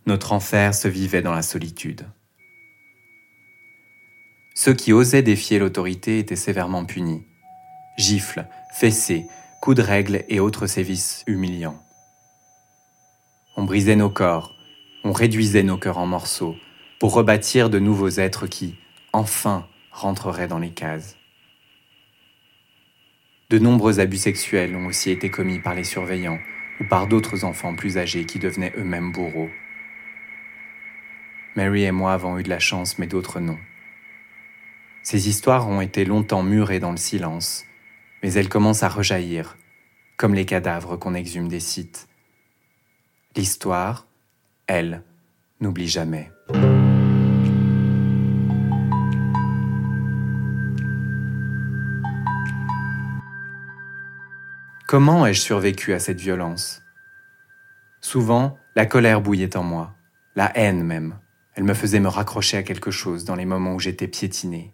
Notre 0.07 0.33
enfer 0.33 0.75
se 0.75 0.89
vivait 0.89 1.23
dans 1.23 1.35
la 1.35 1.43
solitude. 1.43 2.07
Ceux 4.55 4.75
qui 4.75 4.93
osaient 4.93 5.23
défier 5.23 5.59
l'autorité 5.59 6.19
étaient 6.19 6.37
sévèrement 6.37 6.85
punis. 6.85 7.25
Gifles, 7.97 8.47
fessées, 8.75 9.27
coups 9.61 9.77
de 9.77 9.83
règle 9.83 10.25
et 10.29 10.41
autres 10.41 10.67
sévices 10.67 11.23
humiliants. 11.27 11.83
On 13.57 13.65
brisait 13.65 13.97
nos 13.97 14.11
corps, 14.11 14.55
on 15.05 15.13
réduisait 15.13 15.63
nos 15.63 15.77
cœurs 15.77 15.99
en 15.99 16.07
morceaux 16.07 16.57
pour 16.99 17.15
rebâtir 17.15 17.71
de 17.71 17.79
nouveaux 17.79 18.11
êtres 18.11 18.47
qui, 18.47 18.77
enfin, 19.13 19.67
rentreraient 19.91 20.49
dans 20.49 20.59
les 20.59 20.71
cases. 20.71 21.17
De 23.51 23.59
nombreux 23.59 23.99
abus 23.99 24.19
sexuels 24.19 24.77
ont 24.77 24.87
aussi 24.87 25.11
été 25.11 25.31
commis 25.31 25.59
par 25.59 25.75
les 25.75 25.85
surveillants 25.85 26.39
ou 26.81 26.85
par 26.85 27.07
d'autres 27.07 27.45
enfants 27.45 27.75
plus 27.75 27.99
âgés 27.99 28.25
qui 28.25 28.39
devenaient 28.39 28.73
eux-mêmes 28.77 29.13
bourreaux. 29.13 29.51
Mary 31.57 31.83
et 31.83 31.91
moi 31.91 32.13
avons 32.13 32.39
eu 32.39 32.43
de 32.43 32.49
la 32.49 32.59
chance, 32.59 32.99
mais 32.99 33.07
d'autres 33.07 33.41
non. 33.41 33.59
Ces 35.03 35.29
histoires 35.29 35.69
ont 35.69 35.81
été 35.81 36.05
longtemps 36.05 36.43
murées 36.43 36.79
dans 36.79 36.93
le 36.93 36.97
silence, 36.97 37.65
mais 38.23 38.33
elles 38.33 38.49
commencent 38.49 38.83
à 38.83 38.89
rejaillir, 38.89 39.57
comme 40.17 40.35
les 40.35 40.47
cadavres 40.47 40.97
qu'on 40.97 41.15
exhume 41.15 41.49
des 41.49 41.61
sites. 41.61 42.07
L'histoire, 43.35 44.07
elle, 44.67 45.03
n'oublie 45.61 45.89
jamais. 45.89 46.31
Comment 54.87 55.25
ai-je 55.25 55.41
survécu 55.41 55.93
à 55.93 56.01
cette 56.01 56.21
violence? 56.21 56.83
Souvent, 58.01 58.59
la 58.75 58.87
colère 58.87 59.21
bouillait 59.21 59.57
en 59.57 59.63
moi, 59.63 59.95
la 60.35 60.57
haine 60.57 60.83
même. 60.83 61.19
Elle 61.61 61.67
me 61.67 61.75
faisait 61.75 62.01
me 62.01 62.09
raccrocher 62.09 62.57
à 62.57 62.63
quelque 62.63 62.91
chose 62.91 63.27
dans 63.27 63.35
les 63.35 63.45
moments 63.45 63.75
où 63.75 63.79
j'étais 63.79 64.09
piétiné. 64.09 64.73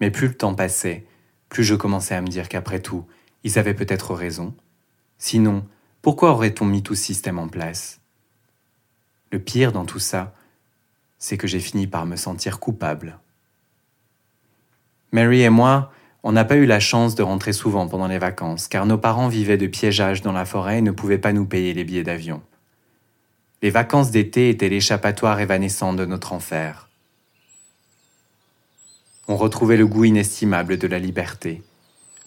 Mais 0.00 0.10
plus 0.10 0.28
le 0.28 0.34
temps 0.34 0.54
passait, 0.54 1.04
plus 1.50 1.62
je 1.62 1.74
commençais 1.74 2.14
à 2.14 2.22
me 2.22 2.26
dire 2.26 2.48
qu'après 2.48 2.80
tout, 2.80 3.04
ils 3.42 3.58
avaient 3.58 3.74
peut-être 3.74 4.14
raison. 4.14 4.54
Sinon, 5.18 5.66
pourquoi 6.00 6.30
aurait-on 6.30 6.64
mis 6.64 6.82
tout 6.82 6.94
ce 6.94 7.04
système 7.04 7.38
en 7.38 7.48
place? 7.48 8.00
Le 9.30 9.38
pire 9.38 9.72
dans 9.72 9.84
tout 9.84 9.98
ça, 9.98 10.34
c'est 11.18 11.36
que 11.36 11.46
j'ai 11.46 11.60
fini 11.60 11.86
par 11.86 12.06
me 12.06 12.16
sentir 12.16 12.60
coupable. 12.60 13.18
Mary 15.12 15.42
et 15.42 15.50
moi, 15.50 15.92
on 16.22 16.32
n'a 16.32 16.46
pas 16.46 16.56
eu 16.56 16.64
la 16.64 16.80
chance 16.80 17.14
de 17.14 17.22
rentrer 17.22 17.52
souvent 17.52 17.88
pendant 17.88 18.08
les 18.08 18.18
vacances, 18.18 18.68
car 18.68 18.86
nos 18.86 18.96
parents 18.96 19.28
vivaient 19.28 19.58
de 19.58 19.66
piégeage 19.66 20.22
dans 20.22 20.32
la 20.32 20.46
forêt 20.46 20.78
et 20.78 20.80
ne 20.80 20.92
pouvaient 20.92 21.18
pas 21.18 21.34
nous 21.34 21.44
payer 21.44 21.74
les 21.74 21.84
billets 21.84 22.04
d'avion. 22.04 22.40
Les 23.64 23.70
vacances 23.70 24.10
d'été 24.10 24.50
étaient 24.50 24.68
l'échappatoire 24.68 25.40
évanescent 25.40 25.94
de 25.94 26.04
notre 26.04 26.34
enfer. 26.34 26.90
On 29.26 29.38
retrouvait 29.38 29.78
le 29.78 29.86
goût 29.86 30.04
inestimable 30.04 30.76
de 30.76 30.86
la 30.86 30.98
liberté. 30.98 31.62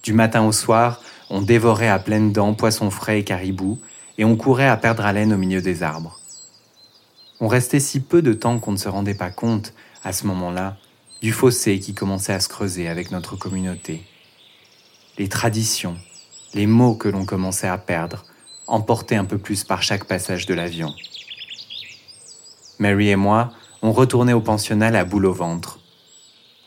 Du 0.02 0.14
matin 0.14 0.44
au 0.48 0.52
soir, 0.52 1.00
on 1.30 1.44
dévorait 1.44 1.90
à 1.90 2.00
pleines 2.00 2.34
dents 2.34 2.56
poissons 2.56 2.90
frais 2.90 3.20
et 3.20 3.24
caribous, 3.24 3.80
et 4.18 4.26
on 4.26 4.36
courait 4.36 4.68
à 4.68 4.78
perdre 4.78 5.06
haleine 5.06 5.32
au 5.32 5.38
milieu 5.38 5.62
des 5.62 5.84
arbres. 5.84 6.20
On 7.40 7.48
restait 7.48 7.80
si 7.80 8.00
peu 8.00 8.24
de 8.24 8.34
temps 8.34 8.58
qu'on 8.58 8.72
ne 8.72 8.78
se 8.78 8.90
rendait 8.90 9.14
pas 9.14 9.30
compte, 9.30 9.76
à 10.04 10.14
ce 10.14 10.26
moment-là, 10.26 10.76
du 11.22 11.32
fossé 11.32 11.78
qui 11.78 11.94
commençait 11.94 12.34
à 12.34 12.40
se 12.40 12.50
creuser 12.50 12.88
avec 12.88 13.12
notre 13.12 13.36
communauté. 13.36 14.02
Les 15.20 15.30
traditions, 15.30 15.98
les 16.56 16.66
mots 16.66 16.96
que 16.96 17.10
l'on 17.10 17.26
commençait 17.26 17.68
à 17.68 17.78
perdre, 17.78 18.26
emportés 18.66 19.18
un 19.18 19.26
peu 19.26 19.38
plus 19.38 19.64
par 19.64 19.84
chaque 19.84 20.06
passage 20.06 20.48
de 20.48 20.56
l'avion. 20.56 20.96
Mary 22.80 23.10
et 23.10 23.16
moi, 23.16 23.52
on 23.82 23.92
retournait 23.92 24.34
au 24.34 24.42
pensionnat 24.42 24.88
à 24.88 25.04
boule 25.04 25.26
au 25.26 25.34
ventre. 25.34 25.80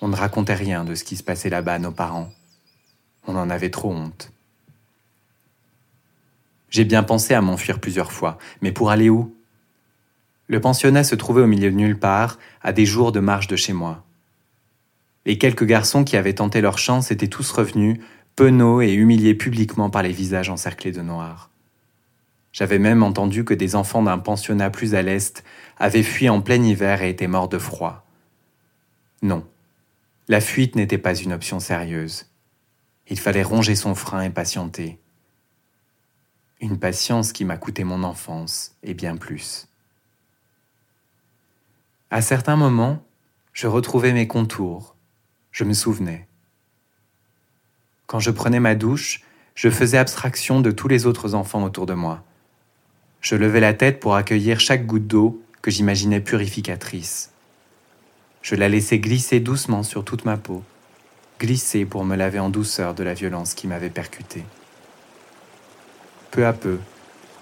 On 0.03 0.09
ne 0.09 0.17
racontait 0.17 0.55
rien 0.55 0.85
de 0.85 0.95
ce 0.95 1.05
qui 1.05 1.17
se 1.17 1.23
passait 1.23 1.51
là-bas 1.51 1.75
à 1.75 1.79
nos 1.79 1.93
parents. 1.93 2.31
On 3.27 3.37
en 3.37 3.51
avait 3.51 3.71
trop 3.71 3.93
honte. 3.93 4.33
J'ai 6.71 6.85
bien 6.85 7.03
pensé 7.03 7.35
à 7.35 7.41
m'enfuir 7.41 7.81
plusieurs 7.81 8.13
fois, 8.13 8.39
mais 8.63 8.73
pour 8.73 8.91
aller 8.91 9.11
où? 9.11 9.35
Le 10.47 10.61
pensionnat 10.61 11.05
se 11.05 11.15
trouvait 11.15 11.43
au 11.43 11.47
milieu 11.47 11.71
de 11.71 11.77
nulle 11.77 11.99
part, 11.99 12.39
à 12.63 12.73
des 12.73 12.87
jours 12.87 13.13
de 13.13 13.21
marche 13.21 13.47
de 13.47 13.57
chez 13.57 13.73
moi. 13.73 14.05
Les 15.27 15.39
quelques 15.39 15.65
garçons 15.65 16.03
qui 16.03 16.17
avaient 16.17 16.35
tenté 16.35 16.61
leur 16.61 16.79
chance 16.79 17.11
étaient 17.11 17.29
tous 17.29 17.51
revenus, 17.53 18.01
penauds 18.35 18.81
et 18.81 18.93
humiliés 18.93 19.35
publiquement 19.35 19.91
par 19.91 20.03
les 20.03 20.13
visages 20.13 20.49
encerclés 20.49 20.93
de 20.93 21.03
noir. 21.03 21.50
J'avais 22.53 22.79
même 22.79 23.03
entendu 23.03 23.45
que 23.45 23.55
des 23.55 23.77
enfants 23.77 24.03
d'un 24.03 24.19
pensionnat 24.19 24.71
plus 24.71 24.95
à 24.95 25.03
l'est 25.03 25.45
avaient 25.79 26.03
fui 26.03 26.29
en 26.29 26.41
plein 26.41 26.63
hiver 26.63 27.03
et 27.03 27.11
étaient 27.11 27.29
morts 27.29 27.49
de 27.49 27.59
froid. 27.59 28.05
Non, 29.23 29.47
la 30.29 30.41
fuite 30.41 30.77
n'était 30.77 30.99
pas 30.99 31.15
une 31.15 31.33
option 31.33 31.61
sérieuse. 31.61 32.27
Il 33.09 33.19
fallait 33.19 33.43
ronger 33.43 33.75
son 33.75 33.95
frein 33.95 34.23
et 34.23 34.31
patienter. 34.31 34.99
Une 36.61 36.79
patience 36.79 37.33
qui 37.33 37.45
m'a 37.45 37.57
coûté 37.57 37.85
mon 37.85 38.03
enfance 38.03 38.77
et 38.83 38.95
bien 38.95 39.17
plus. 39.17 39.69
À 42.11 42.23
certains 42.23 42.57
moments, 42.57 43.05
je 43.53 43.67
retrouvais 43.67 44.13
mes 44.13 44.27
contours, 44.27 44.97
je 45.53 45.65
me 45.65 45.73
souvenais. 45.73 46.27
Quand 48.07 48.19
je 48.19 48.31
prenais 48.31 48.61
ma 48.61 48.75
douche, 48.75 49.23
je 49.55 49.71
faisais 49.71 49.99
abstraction 49.99 50.61
de 50.61 50.71
tous 50.71 50.89
les 50.89 51.07
autres 51.07 51.35
enfants 51.35 51.63
autour 51.63 51.87
de 51.87 51.95
moi. 51.95 52.25
Je 53.21 53.35
levais 53.37 53.61
la 53.61 53.75
tête 53.75 54.01
pour 54.01 54.15
accueillir 54.15 54.61
chaque 54.61 54.87
goutte 54.87 55.07
d'eau 55.07 55.43
que 55.61 55.71
j'imaginais 55.71 56.21
purificatrice. 56.21 57.31
Je 58.41 58.55
la 58.55 58.69
laissais 58.71 58.99
glisser 58.99 59.41
doucement 59.41 59.83
sur 59.83 60.05
toute 60.05 60.25
ma 60.25 60.39
peau, 60.39 60.63
glissé 61.39 61.85
pour 61.85 62.05
me 62.05 62.17
laver 62.17 62.39
en 62.39 62.49
douceur 62.49 62.95
de 62.95 63.03
la 63.03 63.13
violence 63.13 63.53
qui 63.53 63.67
m'avait 63.67 63.91
percuté. 63.91 64.43
Peu 66.31 66.47
à 66.47 66.55
peu, 66.55 66.79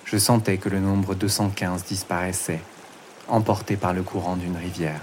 je 0.05 0.19
sentais 0.19 0.59
que 0.59 0.69
le 0.69 0.81
nombre 0.81 1.15
215 1.15 1.85
disparaissait, 1.85 2.61
emporté 3.29 3.77
par 3.77 3.93
le 3.93 4.03
courant 4.03 4.35
d'une 4.35 4.57
rivière. 4.57 5.03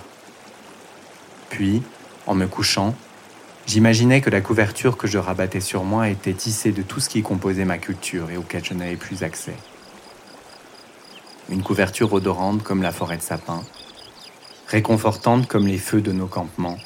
Puis, 1.49 1.83
en 2.27 2.35
me 2.35 2.47
couchant, 2.47 2.93
j'imaginais 3.65 4.19
que 4.19 4.29
la 4.29 4.41
couverture 4.41 4.97
que 4.97 5.07
je 5.07 5.19
rabattais 5.19 5.61
sur 5.61 5.85
moi 5.85 6.09
était 6.09 6.33
tissée 6.33 6.73
de 6.73 6.81
tout 6.81 6.99
ce 6.99 7.07
qui 7.07 7.21
composait 7.21 7.63
ma 7.63 7.77
culture 7.77 8.29
et 8.29 8.35
auquel 8.35 8.65
je 8.65 8.73
n'avais 8.73 8.97
plus 8.97 9.23
accès. 9.23 9.55
Une 11.49 11.61
couverture 11.61 12.11
odorante 12.13 12.63
comme 12.63 12.81
la 12.81 12.91
forêt 12.91 13.17
de 13.17 13.21
sapin, 13.21 13.61
réconfortante 14.67 15.47
comme 15.47 15.67
les 15.67 15.77
feux 15.77 16.01
de 16.01 16.11
nos 16.11 16.27
campements, 16.27 16.77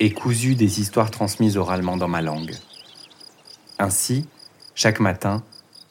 et 0.00 0.12
cousue 0.12 0.54
des 0.54 0.80
histoires 0.80 1.10
transmises 1.10 1.56
oralement 1.56 1.96
dans 1.96 2.08
ma 2.08 2.22
langue. 2.22 2.54
Ainsi, 3.78 4.26
chaque 4.74 5.00
matin, 5.00 5.42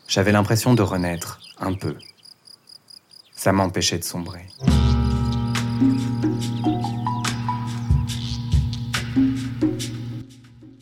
j'avais 0.07 0.31
l'impression 0.31 0.73
de 0.73 0.81
renaître 0.81 1.39
un 1.59 1.73
peu. 1.73 1.95
Ça 3.35 3.51
m'empêchait 3.51 3.99
de 3.99 4.03
sombrer. 4.03 4.47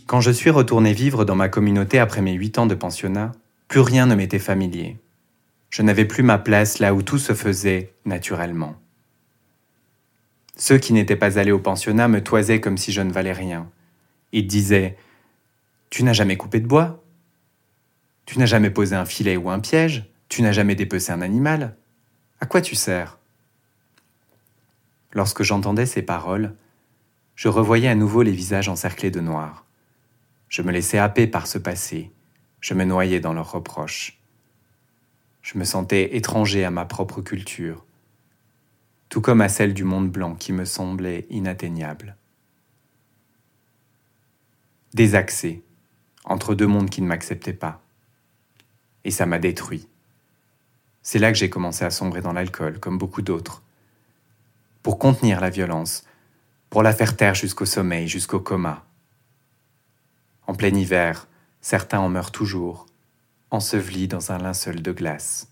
Quand 0.07 0.21
je 0.21 0.31
suis 0.31 0.51
retourné 0.51 0.93
vivre 0.93 1.25
dans 1.25 1.35
ma 1.35 1.49
communauté 1.49 1.99
après 1.99 2.21
mes 2.21 2.33
huit 2.33 2.57
ans 2.59 2.67
de 2.67 2.75
pensionnat, 2.75 3.31
plus 3.67 3.79
rien 3.79 4.05
ne 4.05 4.15
m'était 4.15 4.39
familier. 4.39 5.02
Je 5.73 5.81
n'avais 5.81 6.05
plus 6.05 6.21
ma 6.21 6.37
place 6.37 6.77
là 6.77 6.93
où 6.93 7.01
tout 7.01 7.17
se 7.17 7.33
faisait 7.33 7.95
naturellement. 8.05 8.75
Ceux 10.55 10.77
qui 10.77 10.93
n'étaient 10.93 11.15
pas 11.15 11.39
allés 11.39 11.51
au 11.51 11.57
pensionnat 11.57 12.07
me 12.07 12.21
toisaient 12.21 12.61
comme 12.61 12.77
si 12.77 12.91
je 12.91 13.01
ne 13.01 13.11
valais 13.11 13.33
rien. 13.33 13.67
Ils 14.33 14.45
disaient 14.45 14.95
Tu 15.89 16.03
n'as 16.03 16.13
jamais 16.13 16.37
coupé 16.37 16.59
de 16.59 16.67
bois 16.67 17.03
Tu 18.27 18.37
n'as 18.37 18.45
jamais 18.45 18.69
posé 18.69 18.95
un 18.95 19.05
filet 19.05 19.35
ou 19.35 19.49
un 19.49 19.59
piège 19.59 20.05
Tu 20.29 20.43
n'as 20.43 20.51
jamais 20.51 20.75
dépecé 20.75 21.11
un 21.11 21.21
animal 21.21 21.75
À 22.39 22.45
quoi 22.45 22.61
tu 22.61 22.75
sers? 22.75 23.17
Lorsque 25.11 25.41
j'entendais 25.41 25.87
ces 25.87 26.03
paroles, 26.03 26.53
je 27.33 27.47
revoyais 27.47 27.89
à 27.89 27.95
nouveau 27.95 28.21
les 28.21 28.31
visages 28.31 28.69
encerclés 28.69 29.09
de 29.09 29.21
noir. 29.21 29.65
Je 30.49 30.61
me 30.61 30.71
laissais 30.71 30.99
happer 30.99 31.25
par 31.25 31.47
ce 31.47 31.57
passé, 31.57 32.11
je 32.61 32.75
me 32.75 32.83
noyais 32.83 33.19
dans 33.19 33.33
leurs 33.33 33.53
reproches. 33.53 34.22
Je 35.43 35.57
me 35.57 35.65
sentais 35.65 36.15
étranger 36.15 36.63
à 36.63 36.71
ma 36.71 36.85
propre 36.85 37.21
culture, 37.21 37.85
tout 39.09 39.19
comme 39.19 39.41
à 39.41 39.49
celle 39.49 39.73
du 39.73 39.83
monde 39.83 40.09
blanc 40.09 40.35
qui 40.35 40.53
me 40.53 40.63
semblait 40.63 41.27
inatteignable. 41.29 42.15
Désaxé, 44.93 45.61
entre 46.23 46.55
deux 46.55 46.65
mondes 46.65 46.89
qui 46.89 47.01
ne 47.01 47.07
m'acceptaient 47.07 47.51
pas. 47.51 47.81
Et 49.03 49.11
ça 49.11 49.25
m'a 49.25 49.37
détruit. 49.37 49.87
C'est 51.01 51.19
là 51.19 51.29
que 51.29 51.37
j'ai 51.37 51.49
commencé 51.49 51.83
à 51.83 51.91
sombrer 51.91 52.21
dans 52.21 52.31
l'alcool, 52.31 52.79
comme 52.79 52.97
beaucoup 52.97 53.21
d'autres. 53.21 53.63
Pour 54.81 54.97
contenir 54.97 55.41
la 55.41 55.49
violence, 55.49 56.05
pour 56.69 56.83
la 56.83 56.93
faire 56.93 57.17
taire 57.17 57.35
jusqu'au 57.35 57.65
sommeil, 57.65 58.07
jusqu'au 58.07 58.39
coma. 58.39 58.85
En 60.47 60.55
plein 60.55 60.73
hiver, 60.73 61.27
certains 61.59 61.99
en 61.99 62.07
meurent 62.07 62.31
toujours, 62.31 62.85
ensevelis 63.53 64.07
dans 64.07 64.31
un 64.31 64.39
linceul 64.39 64.81
de 64.81 64.91
glace. 64.91 65.47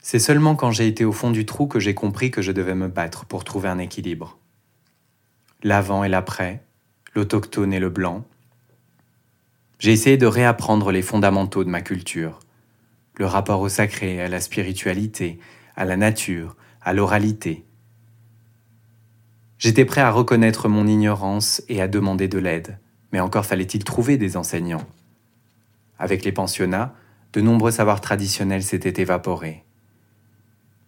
C'est 0.00 0.18
seulement 0.18 0.56
quand 0.56 0.70
j'ai 0.70 0.88
été 0.88 1.04
au 1.04 1.12
fond 1.12 1.30
du 1.30 1.44
trou 1.44 1.66
que 1.66 1.78
j'ai 1.78 1.94
compris 1.94 2.30
que 2.30 2.42
je 2.42 2.50
devais 2.50 2.74
me 2.74 2.88
battre 2.88 3.26
pour 3.26 3.44
trouver 3.44 3.68
un 3.68 3.78
équilibre. 3.78 4.38
L'avant 5.62 6.02
et 6.02 6.08
l'après, 6.08 6.64
l'autochtone 7.14 7.74
et 7.74 7.78
le 7.78 7.90
blanc. 7.90 8.24
J'ai 9.78 9.92
essayé 9.92 10.16
de 10.16 10.26
réapprendre 10.26 10.90
les 10.90 11.02
fondamentaux 11.02 11.62
de 11.64 11.68
ma 11.68 11.82
culture, 11.82 12.40
le 13.16 13.26
rapport 13.26 13.60
au 13.60 13.68
sacré, 13.68 14.22
à 14.22 14.28
la 14.28 14.40
spiritualité, 14.40 15.38
à 15.76 15.84
la 15.84 15.96
nature, 15.96 16.56
à 16.80 16.94
l'oralité. 16.94 17.66
J'étais 19.58 19.84
prêt 19.84 20.00
à 20.00 20.10
reconnaître 20.10 20.68
mon 20.68 20.86
ignorance 20.86 21.62
et 21.68 21.82
à 21.82 21.88
demander 21.88 22.28
de 22.28 22.38
l'aide, 22.38 22.78
mais 23.12 23.20
encore 23.20 23.46
fallait-il 23.46 23.84
trouver 23.84 24.16
des 24.16 24.36
enseignants. 24.36 24.86
Avec 25.98 26.24
les 26.24 26.32
pensionnats, 26.32 26.94
de 27.32 27.40
nombreux 27.40 27.70
savoirs 27.70 28.00
traditionnels 28.00 28.62
s'étaient 28.62 29.00
évaporés. 29.00 29.64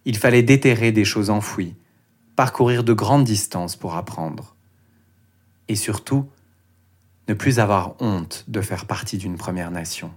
Il 0.05 0.17
fallait 0.17 0.43
déterrer 0.43 0.91
des 0.91 1.05
choses 1.05 1.31
enfouies, 1.31 1.77
parcourir 2.35 2.83
de 2.83 2.93
grandes 2.93 3.25
distances 3.25 3.77
pour 3.77 3.95
apprendre. 3.95 4.57
Et 5.69 5.77
surtout, 5.77 6.29
ne 7.29 7.35
plus 7.35 7.61
avoir 7.61 8.01
honte 8.01 8.45
de 8.49 8.61
faire 8.61 8.87
partie 8.87 9.19
d'une 9.19 9.37
Première 9.37 9.71
Nation. 9.71 10.13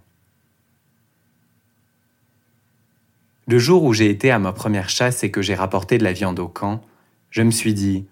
Le 3.48 3.60
jour 3.60 3.84
où 3.84 3.94
j'ai 3.94 4.10
été 4.10 4.32
à 4.32 4.40
ma 4.40 4.54
première 4.54 4.90
chasse 4.90 5.24
et 5.24 5.30
que 5.30 5.44
j'ai 5.44 5.54
rapporté 5.54 6.00
de 6.00 6.04
la 6.04 6.14
viande 6.14 6.40
au 6.40 6.48
camp, 6.48 6.82
je 7.30 7.44
me 7.44 7.52
suis 7.52 7.76
dit 7.76 8.08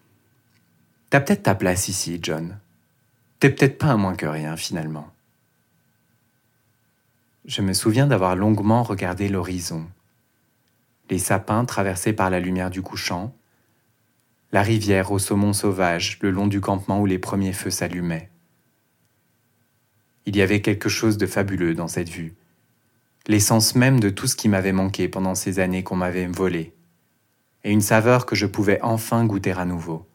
T'as 1.09 1.21
peut-être 1.21 1.43
ta 1.43 1.55
place 1.55 1.87
ici, 1.87 2.19
John. 2.21 2.59
T'es 3.43 3.49
peut-être 3.49 3.77
pas 3.77 3.87
un 3.87 3.97
moins 3.97 4.15
que 4.15 4.25
rien, 4.25 4.55
finalement. 4.55 5.05
Je 7.43 7.61
me 7.61 7.73
souviens 7.73 8.07
d'avoir 8.07 8.37
longuement 8.37 8.83
regardé 8.83 9.27
l'horizon 9.27 9.85
les 11.09 11.19
sapins 11.19 11.65
traversés 11.65 12.13
par 12.13 12.29
la 12.29 12.39
lumière 12.39 12.69
du 12.69 12.81
couchant, 12.81 13.35
la 14.53 14.61
rivière 14.61 15.11
au 15.11 15.19
saumon 15.19 15.51
sauvage 15.51 16.19
le 16.21 16.31
long 16.31 16.47
du 16.47 16.61
campement 16.61 17.01
où 17.01 17.05
les 17.05 17.19
premiers 17.19 17.51
feux 17.51 17.69
s'allumaient. 17.69 18.29
Il 20.25 20.37
y 20.37 20.41
avait 20.41 20.61
quelque 20.61 20.87
chose 20.87 21.17
de 21.17 21.27
fabuleux 21.27 21.73
dans 21.73 21.89
cette 21.89 22.07
vue, 22.07 22.35
l'essence 23.27 23.75
même 23.75 23.99
de 23.99 24.09
tout 24.09 24.27
ce 24.27 24.37
qui 24.37 24.47
m'avait 24.47 24.71
manqué 24.71 25.09
pendant 25.09 25.35
ces 25.35 25.59
années 25.59 25.83
qu'on 25.83 25.97
m'avait 25.97 26.27
volé, 26.27 26.73
et 27.65 27.73
une 27.73 27.81
saveur 27.81 28.25
que 28.25 28.37
je 28.37 28.45
pouvais 28.45 28.81
enfin 28.81 29.25
goûter 29.25 29.51
à 29.51 29.65
nouveau. 29.65 30.07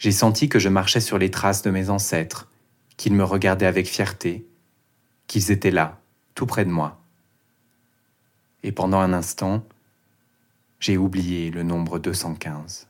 J'ai 0.00 0.12
senti 0.12 0.48
que 0.48 0.58
je 0.58 0.68
marchais 0.68 1.00
sur 1.00 1.18
les 1.18 1.30
traces 1.30 1.62
de 1.62 1.70
mes 1.70 1.90
ancêtres, 1.90 2.48
qu'ils 2.96 3.14
me 3.14 3.22
regardaient 3.22 3.66
avec 3.66 3.86
fierté, 3.86 4.44
qu'ils 5.28 5.52
étaient 5.52 5.70
là, 5.70 6.00
tout 6.34 6.46
près 6.46 6.64
de 6.64 6.70
moi 6.70 7.00
et 8.62 8.72
pendant 8.72 8.98
un 8.98 9.12
instant, 9.12 9.64
j'ai 10.78 10.96
oublié 10.96 11.50
le 11.50 11.62
nombre 11.62 11.98
215. 11.98 12.88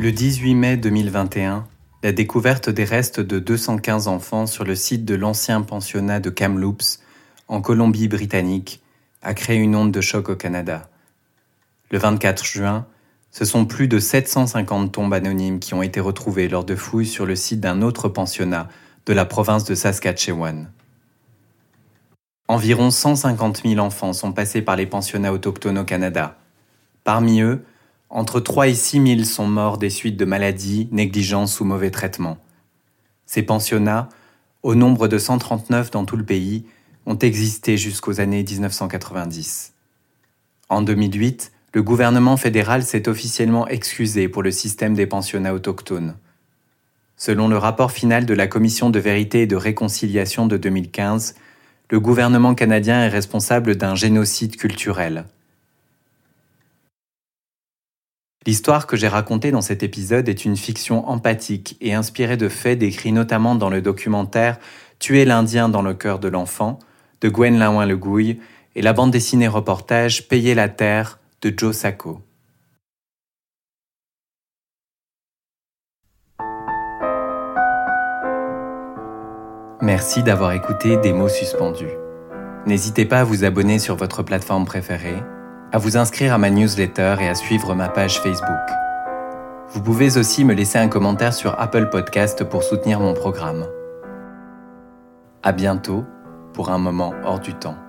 Le 0.00 0.12
18 0.12 0.54
mai 0.54 0.76
2021, 0.76 1.66
la 2.02 2.12
découverte 2.12 2.70
des 2.70 2.84
restes 2.84 3.20
de 3.20 3.38
215 3.38 4.06
enfants 4.06 4.46
sur 4.46 4.64
le 4.64 4.76
site 4.76 5.04
de 5.04 5.16
l'ancien 5.16 5.62
pensionnat 5.62 6.20
de 6.20 6.30
Kamloops, 6.30 7.00
en 7.48 7.60
Colombie-Britannique, 7.60 8.80
a 9.22 9.34
créé 9.34 9.56
une 9.56 9.74
onde 9.74 9.92
de 9.92 10.00
choc 10.00 10.28
au 10.28 10.36
Canada. 10.36 10.88
Le 11.90 11.98
24 11.98 12.44
juin, 12.44 12.86
ce 13.30 13.44
sont 13.44 13.66
plus 13.66 13.88
de 13.88 13.98
750 13.98 14.92
tombes 14.92 15.12
anonymes 15.12 15.60
qui 15.60 15.74
ont 15.74 15.82
été 15.82 16.00
retrouvées 16.00 16.48
lors 16.48 16.64
de 16.64 16.74
fouilles 16.74 17.06
sur 17.06 17.26
le 17.26 17.36
site 17.36 17.60
d'un 17.60 17.82
autre 17.82 18.08
pensionnat 18.08 18.68
de 19.06 19.12
la 19.12 19.24
province 19.24 19.64
de 19.64 19.74
Saskatchewan. 19.74 20.70
Environ 22.46 22.90
150 22.90 23.62
000 23.64 23.78
enfants 23.78 24.12
sont 24.12 24.32
passés 24.32 24.62
par 24.62 24.76
les 24.76 24.86
pensionnats 24.86 25.32
autochtones 25.32 25.78
au 25.78 25.84
Canada. 25.84 26.38
Parmi 27.04 27.40
eux, 27.40 27.64
entre 28.10 28.40
3 28.40 28.68
et 28.68 28.74
6 28.74 29.16
000 29.16 29.24
sont 29.24 29.46
morts 29.46 29.76
des 29.76 29.90
suites 29.90 30.16
de 30.16 30.24
maladies, 30.24 30.88
négligences 30.90 31.60
ou 31.60 31.64
mauvais 31.64 31.90
traitements. 31.90 32.38
Ces 33.26 33.42
pensionnats, 33.42 34.08
au 34.62 34.74
nombre 34.74 35.08
de 35.08 35.18
139 35.18 35.90
dans 35.90 36.06
tout 36.06 36.16
le 36.16 36.24
pays, 36.24 36.64
ont 37.08 37.18
existé 37.18 37.78
jusqu'aux 37.78 38.20
années 38.20 38.44
1990. 38.44 39.72
En 40.68 40.82
2008, 40.82 41.52
le 41.72 41.82
gouvernement 41.82 42.36
fédéral 42.36 42.82
s'est 42.82 43.08
officiellement 43.08 43.66
excusé 43.66 44.28
pour 44.28 44.42
le 44.42 44.50
système 44.50 44.92
des 44.92 45.06
pensionnats 45.06 45.54
autochtones. 45.54 46.16
Selon 47.16 47.48
le 47.48 47.56
rapport 47.56 47.92
final 47.92 48.26
de 48.26 48.34
la 48.34 48.46
Commission 48.46 48.90
de 48.90 48.98
vérité 48.98 49.42
et 49.42 49.46
de 49.46 49.56
réconciliation 49.56 50.46
de 50.46 50.58
2015, 50.58 51.34
le 51.90 51.98
gouvernement 51.98 52.54
canadien 52.54 53.02
est 53.02 53.08
responsable 53.08 53.76
d'un 53.76 53.94
génocide 53.94 54.56
culturel. 54.56 55.24
L'histoire 58.46 58.86
que 58.86 58.96
j'ai 58.96 59.08
racontée 59.08 59.50
dans 59.50 59.62
cet 59.62 59.82
épisode 59.82 60.28
est 60.28 60.44
une 60.44 60.58
fiction 60.58 61.08
empathique 61.08 61.78
et 61.80 61.94
inspirée 61.94 62.36
de 62.36 62.50
faits 62.50 62.78
décrits 62.78 63.12
notamment 63.12 63.54
dans 63.54 63.70
le 63.70 63.80
documentaire 63.80 64.58
Tuer 64.98 65.24
l'Indien 65.24 65.68
dans 65.68 65.82
le 65.82 65.94
cœur 65.94 66.18
de 66.18 66.28
l'enfant 66.28 66.78
de 67.20 67.28
Gwen 67.28 67.58
Lawin 67.58 67.86
Le 67.86 67.96
Gouille 67.96 68.40
et 68.74 68.82
la 68.82 68.92
bande 68.92 69.10
dessinée 69.10 69.48
reportage 69.48 70.28
Payer 70.28 70.54
la 70.54 70.68
terre 70.68 71.18
de 71.42 71.52
Joe 71.56 71.74
Sacco. 71.74 72.20
Merci 79.80 80.22
d'avoir 80.22 80.52
écouté 80.52 80.96
Des 80.96 81.12
mots 81.12 81.28
suspendus. 81.28 81.86
N'hésitez 82.66 83.04
pas 83.04 83.20
à 83.20 83.24
vous 83.24 83.44
abonner 83.44 83.78
sur 83.78 83.96
votre 83.96 84.22
plateforme 84.22 84.64
préférée, 84.64 85.22
à 85.72 85.78
vous 85.78 85.96
inscrire 85.96 86.34
à 86.34 86.38
ma 86.38 86.50
newsletter 86.50 87.16
et 87.20 87.28
à 87.28 87.34
suivre 87.34 87.74
ma 87.74 87.88
page 87.88 88.20
Facebook. 88.20 88.50
Vous 89.70 89.82
pouvez 89.82 90.18
aussi 90.18 90.44
me 90.44 90.54
laisser 90.54 90.78
un 90.78 90.88
commentaire 90.88 91.32
sur 91.32 91.58
Apple 91.60 91.88
Podcast 91.90 92.44
pour 92.44 92.62
soutenir 92.62 93.00
mon 93.00 93.14
programme. 93.14 93.66
À 95.42 95.52
bientôt 95.52 96.04
pour 96.58 96.70
un 96.70 96.78
moment 96.78 97.14
hors 97.22 97.38
du 97.38 97.54
temps. 97.54 97.87